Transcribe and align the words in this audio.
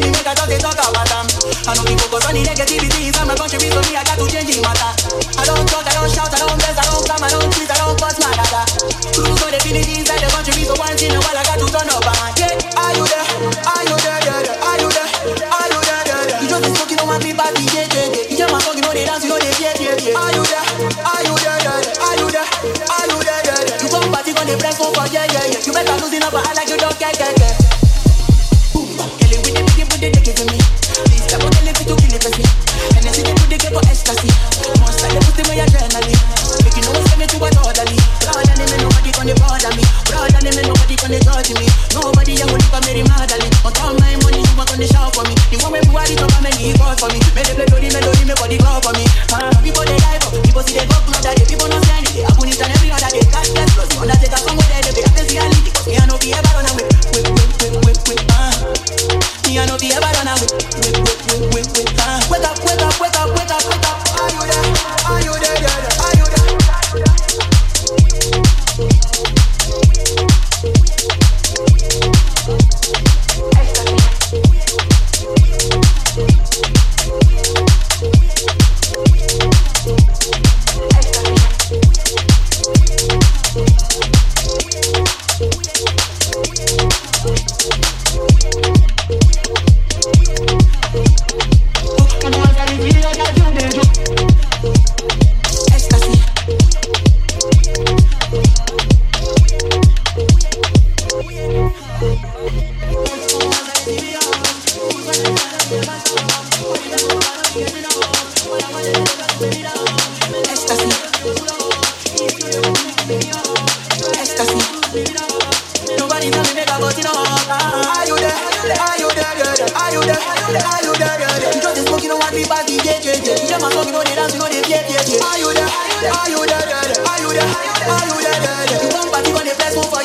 me 0.00 0.10
make 0.10 0.26
I 0.26 0.34
just 0.34 0.60
talk 0.60 0.80
about 0.80 1.08
them. 1.08 1.26
I 1.68 1.74
know 1.76 1.84
people 1.84 2.08
focus 2.08 2.26
on 2.26 2.34
the 2.34 2.42
negativity, 2.42 3.06
inside 3.06 3.26
my 3.26 3.34
not 3.34 3.50
country, 3.50 3.70
so 3.70 3.80
me 3.84 3.96
I 3.96 4.04
got 4.04 4.18
to 4.18 4.26
change 4.26 4.48
the 4.48 4.62
matter. 4.62 4.99
when 41.02 41.12
they 41.12 41.20
touch 41.20 41.48
me. 41.56 41.66
Nobody 41.96 42.36
I 42.40 42.44
will 42.46 42.60
look 42.60 42.74
at 42.76 42.84
Mary 42.84 43.02
Magdalene. 43.04 43.52
On 43.64 43.72
top 43.72 43.96
my 44.00 44.16
money, 44.20 44.40
you 44.44 44.54
want 44.56 44.72
on 44.72 44.78
the 44.78 44.86
shout 44.86 45.14
for 45.14 45.24
me. 45.24 45.34
You 45.52 45.58
want 45.64 45.74
me 45.74 45.80
to 45.80 45.90
body 45.92 46.14
I 46.16 46.28
and 46.28 46.42
make 46.44 46.76
calls 46.76 47.00
for 47.00 47.08
me. 47.08 47.20
Make 47.32 47.48
the 47.48 47.54
play 47.56 47.68
melody, 47.68 47.88
melody, 47.92 48.24
make 48.24 48.36
body 48.36 48.58
clap 48.58 48.84
for 48.84 48.92
me. 48.92 49.04
Ah, 49.32 49.48
people 49.64 49.84
they 49.84 49.96
die 49.96 50.20
for, 50.20 50.36
people 50.44 50.62
see 50.62 50.76
they 50.76 50.86
go 50.86 50.96
to 51.00 51.10
my 51.10 51.20
daddy, 51.20 51.44
people 51.48 51.68
know. 51.68 51.79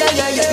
yeah, 0.00 0.28
yeah, 0.28 0.42
yeah. 0.42 0.49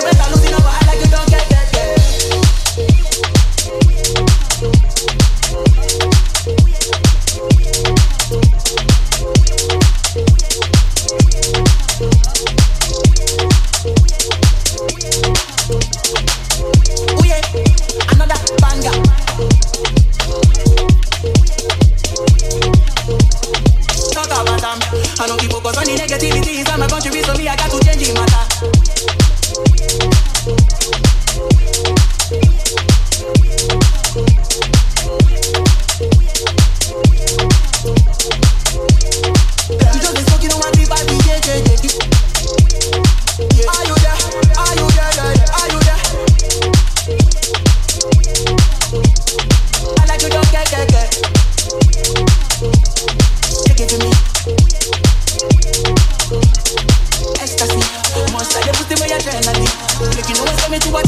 eternally. 59.28 59.68
Make 60.16 60.30
you 60.30 60.36
know 60.36 60.44
what's 60.44 60.64
coming 60.64 60.80
to 60.80 60.90
what 60.92 61.07